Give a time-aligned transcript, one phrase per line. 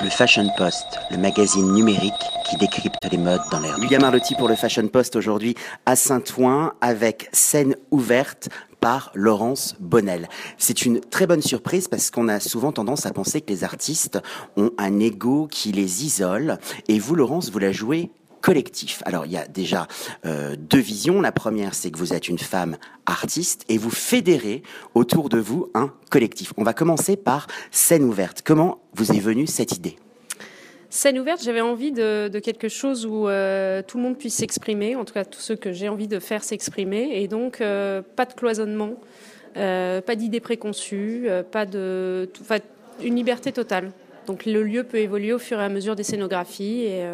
[0.00, 2.12] Le Fashion Post, le magazine numérique
[2.48, 3.76] qui décrypte les modes dans l'air.
[3.80, 5.56] William Arlotti pour le Fashion Post aujourd'hui
[5.86, 8.48] à Saint-Ouen avec scène ouverte
[8.80, 10.28] par Laurence Bonnel.
[10.56, 14.20] C'est une très bonne surprise parce qu'on a souvent tendance à penser que les artistes
[14.56, 18.10] ont un ego qui les isole et vous Laurence, vous la jouez
[18.48, 19.02] collectif.
[19.04, 19.86] Alors il y a déjà
[20.24, 21.20] euh, deux visions.
[21.20, 24.62] La première, c'est que vous êtes une femme artiste et vous fédérez
[24.94, 26.54] autour de vous un collectif.
[26.56, 28.40] On va commencer par scène ouverte.
[28.42, 29.96] Comment vous est venue cette idée?
[30.88, 35.04] Scène ouverte, j'avais envie de, quelque chose où euh, tout le monde puisse s'exprimer, en
[35.04, 38.32] tout cas tous ceux que j'ai envie de faire s'exprimer, et donc euh, pas de
[38.32, 38.94] cloisonnement,
[39.54, 42.30] pas d'idées préconçues, pas de,
[43.02, 43.92] une liberté totale.
[44.26, 47.04] Donc le lieu peut évoluer au fur et à mesure des scénographies et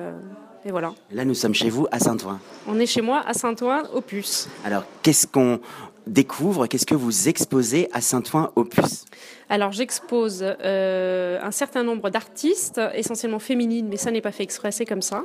[0.65, 0.95] et voilà.
[1.13, 2.41] Là, nous sommes chez vous à Saint-Ouen.
[2.67, 4.49] On est chez moi à Saint-Ouen, Opus.
[4.65, 5.61] Alors, qu'est-ce qu'on
[6.07, 9.05] découvre Qu'est-ce que vous exposez à Saint-Ouen Opus
[9.51, 14.73] alors j'expose euh, un certain nombre d'artistes, essentiellement féminines, mais ça n'est pas fait exprès,
[14.73, 15.25] c'est comme ça,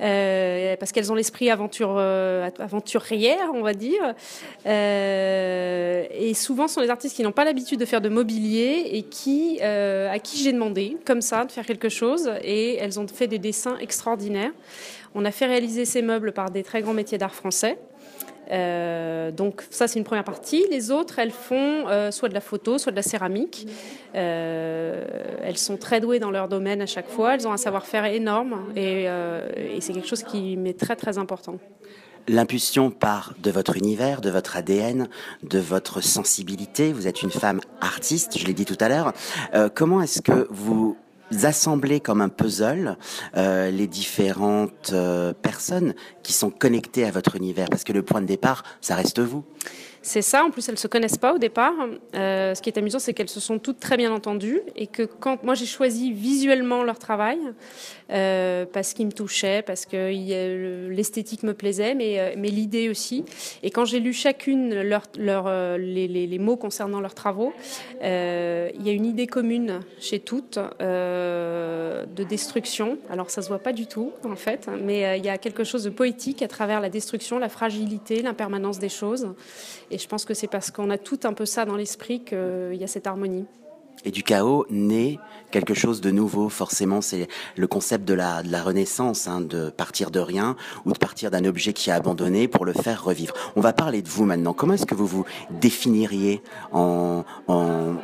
[0.00, 4.14] euh, parce qu'elles ont l'esprit aventure, euh, aventurière, on va dire.
[4.64, 9.02] et souvent, ce sont des artistes qui n'ont pas l'habitude de faire de mobilier et
[9.02, 13.26] qui, à qui j'ai demandé, comme ça, de faire quelque chose, et elles ont fait
[13.26, 14.52] des dessins extraordinaires.
[15.14, 17.78] On a fait réaliser ces meubles par des très grands métiers d'art français.
[18.50, 20.64] Euh, donc ça c'est une première partie.
[20.70, 23.66] Les autres, elles font euh, soit de la photo, soit de la céramique.
[24.14, 25.04] Euh,
[25.42, 27.34] elles sont très douées dans leur domaine à chaque fois.
[27.34, 31.58] Elles ont un savoir-faire énorme et, et c'est quelque chose qui m'est très très important.
[32.28, 35.08] L'impulsion part de votre univers, de votre ADN,
[35.44, 36.92] de votre sensibilité.
[36.92, 39.12] Vous êtes une femme artiste, je l'ai dit tout à l'heure.
[39.74, 40.96] comment est-ce que vous
[41.42, 42.96] assembler comme un puzzle
[43.36, 48.20] euh, les différentes euh, personnes qui sont connectées à votre univers Parce que le point
[48.20, 49.44] de départ, ça reste vous.
[50.06, 51.74] C'est ça, en plus elles se connaissent pas au départ.
[52.14, 55.02] Euh, ce qui est amusant, c'est qu'elles se sont toutes très bien entendues et que
[55.02, 57.40] quand moi j'ai choisi visuellement leur travail,
[58.10, 63.24] euh, parce qu'il me touchait, parce que l'esthétique me plaisait, mais, euh, mais l'idée aussi.
[63.64, 65.02] Et quand j'ai lu chacune leur,
[65.76, 67.52] les, mots concernant leurs travaux,
[68.00, 72.98] il y a une idée commune chez toutes de destruction.
[73.10, 75.82] Alors ça se voit pas du tout en fait, mais il y a quelque chose
[75.82, 79.34] de poétique à travers la destruction, la fragilité, l'impermanence des choses.
[79.98, 82.84] Je pense que c'est parce qu'on a tout un peu ça dans l'esprit qu'il y
[82.84, 83.46] a cette harmonie.
[84.06, 85.18] Et du chaos naît
[85.50, 86.48] quelque chose de nouveau.
[86.48, 91.32] Forcément, c'est le concept de la, renaissance, hein, de partir de rien ou de partir
[91.32, 93.34] d'un objet qui est abandonné pour le faire revivre.
[93.56, 94.52] On va parler de vous maintenant.
[94.52, 96.40] Comment est-ce que vous vous définiriez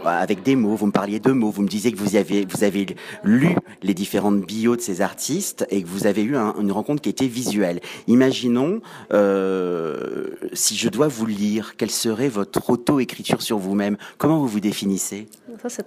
[0.05, 0.75] avec des mots?
[0.75, 1.51] Vous me parliez de mots.
[1.51, 2.87] Vous me disiez que vous avez,
[3.23, 7.11] lu les différentes bios de ces artistes et que vous avez eu une rencontre qui
[7.11, 7.81] était visuelle.
[8.09, 8.81] Imaginons
[9.13, 13.97] euh, si je dois vous lire, quelle serait votre auto-écriture sur vous-même?
[14.19, 15.29] Comment vous vous définissez?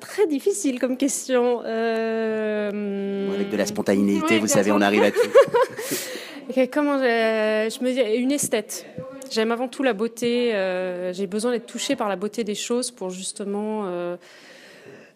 [0.07, 1.61] Très difficile comme question.
[1.65, 3.33] Euh...
[3.33, 5.19] Avec de la spontanéité, vous savez, on arrive à tout.
[6.71, 8.85] comment je, me dis une esthète.
[9.31, 10.53] J'aime avant tout la beauté.
[10.53, 14.17] Euh, j'ai besoin d'être touchée par la beauté des choses pour justement, euh,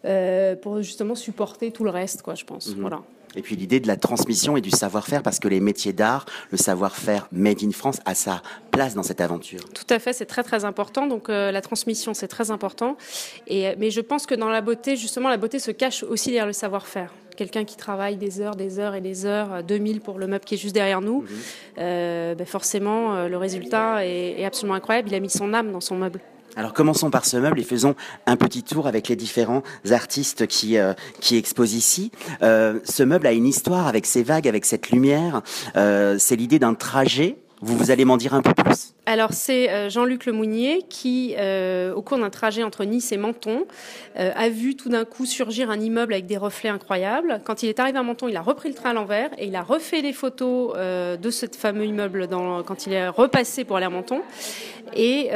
[0.06, 2.36] euh, pour justement supporter tout le reste, quoi.
[2.36, 2.70] Je pense.
[2.70, 2.82] Mhm.
[2.82, 3.02] Voilà.
[3.36, 6.58] Et puis l'idée de la transmission et du savoir-faire, parce que les métiers d'art, le
[6.58, 8.42] savoir-faire made in France a sa
[8.72, 9.62] place dans cette aventure.
[9.74, 11.08] Tout à fait, c'est très très important.
[11.08, 12.98] Donc euh, la transmission, c'est très important.
[13.48, 16.30] Et, euh, mais je pense que dans la beauté, justement, la beauté se cache aussi
[16.30, 17.14] derrière le savoir-faire.
[17.38, 20.44] Quelqu'un qui travaille des heures, des heures et des heures, 2000 euh, pour le meuble
[20.44, 22.36] qui est juste derrière nous, mhm.
[22.36, 25.10] ben forcément, le résultat est absolument incroyable.
[25.10, 26.20] Il a mis son âme dans son meuble.
[26.56, 27.96] Alors commençons par ce meuble et faisons
[28.26, 32.12] un petit tour avec les différents artistes qui, euh, qui exposent ici.
[32.42, 35.42] Euh, ce meuble a une histoire avec ses vagues, avec cette lumière.
[35.76, 37.38] Euh, c'est l'idée d'un trajet.
[37.62, 41.96] Vous, vous allez m'en dire un peu plus alors c'est euh, Jean-Luc Lemounier qui, euh,
[41.96, 43.66] au cours d'un trajet entre Nice et Menton,
[44.20, 47.42] euh, a vu tout d'un coup surgir un immeuble avec des reflets incroyables.
[47.44, 49.56] Quand il est arrivé à Menton, il a repris le train à l'envers et il
[49.56, 53.88] a refait des photos de ce fameux immeuble dans, quand il est repassé pour aller
[53.88, 54.22] à Menton.
[54.96, 55.32] Et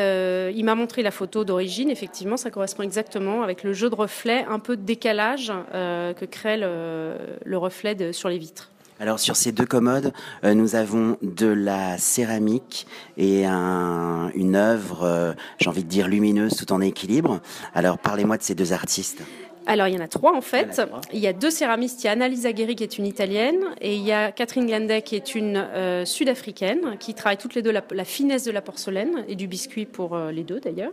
[0.56, 1.90] il m'a montré la photo d'origine.
[1.90, 6.58] Effectivement, ça correspond exactement avec le jeu de reflets, un peu de décalage que crée
[6.58, 8.73] le, reflet sur les vitres.
[9.00, 10.14] Alors sur ces deux commodes,
[10.44, 12.88] euh, nous avons de la céramique
[13.18, 17.42] et une œuvre, euh, j'ai envie de dire lumineuse, tout en équilibre.
[17.74, 19.24] Alors parlez-moi de ces deux artistes.
[19.66, 20.82] Alors, il y en a trois en fait.
[21.14, 22.04] Il y a, deux céramistes.
[22.04, 25.04] Il y a Annalisa Guerri qui est une italienne et il y a Catherine Glandet
[25.04, 29.24] qui est une euh, sud-africaine qui travaille toutes les deux la, finesse de la porcelaine
[29.30, 30.92] et du biscuit pour les deux d'ailleurs.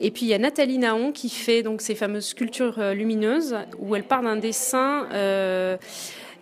[0.00, 3.94] Et puis il y a Nathalie Naon qui fait donc ces fameuses sculptures lumineuses où
[3.94, 5.06] elle part d'un dessin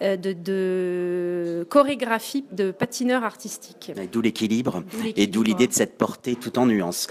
[0.01, 3.93] euh, de, chorégraphie de patineur artistique.
[4.13, 4.83] D'où l'équilibre
[5.17, 7.09] et d'où l'idée de cette portée tout en nuances.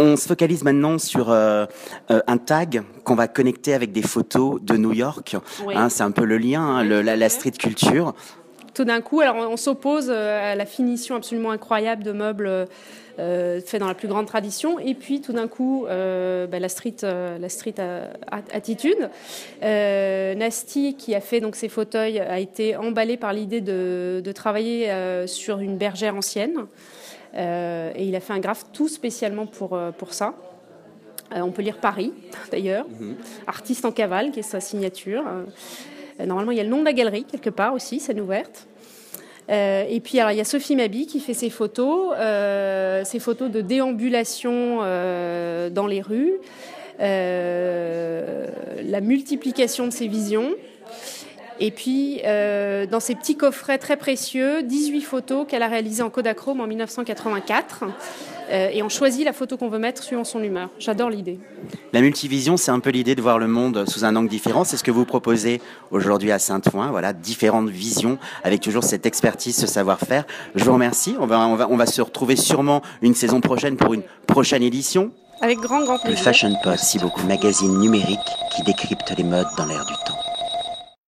[0.00, 1.66] On se focalise maintenant sur euh,
[2.10, 5.36] euh, un tag qu'on va connecter avec des photos de New York.
[5.72, 8.12] Hein, c'est un peu le lien, hein, la, street culture.
[8.74, 12.66] Tout d'un coup, alors on, s'oppose euh, à la finition absolument incroyable de meubles
[13.16, 17.48] faits dans la plus grande tradition, et puis tout d'un coup, bah, la street, la
[17.48, 17.76] street
[18.50, 19.08] attitude.
[19.62, 24.92] Nasty, qui a fait donc ces fauteuils, a été emballé par l'idée de, de, travailler
[25.28, 26.66] sur une bergère ancienne.
[27.36, 30.34] Euh, et il a fait un graphe tout spécialement pour, euh, pour ça.
[31.34, 32.12] Euh, on peut lire Paris,
[32.50, 32.86] d'ailleurs.
[32.88, 33.16] Mhm.
[33.46, 35.24] Artiste en cavale, qui est sa signature.
[36.18, 38.66] Normalement, il y a le nom de la galerie, quelque part aussi, scène ouverte.
[39.48, 42.14] et puis, alors, il y a Sophie Mabi qui fait ses photos,
[43.04, 46.34] ses photos de déambulation dans les rues,
[46.98, 47.10] la
[49.00, 50.54] multiplication de ses visions.
[51.60, 56.10] Et puis, euh, dans ces petits coffrets très précieux, 18 photos qu'elle a réalisées en
[56.10, 57.84] Kodachrome en 1984.
[58.50, 60.68] Euh, et on choisit la photo qu'on veut mettre suivant son humeur.
[60.78, 61.38] J'adore l'idée.
[61.92, 64.64] La multivision, c'est un peu l'idée de voir le monde sous un angle différent.
[64.64, 66.90] C'est ce que vous proposez aujourd'hui à Saint-Ouen.
[66.90, 70.24] Voilà, différentes visions avec toujours cette expertise, ce savoir-faire.
[70.54, 71.16] Je vous remercie.
[71.18, 74.62] On va, on va, on va se retrouver sûrement une saison prochaine pour une prochaine
[74.62, 75.10] édition.
[75.40, 76.18] Avec grand, grand plaisir.
[76.18, 78.18] Le Fashion Post, si beaucoup, magazine numérique
[78.54, 80.23] qui décrypte les modes dans l'air du temps.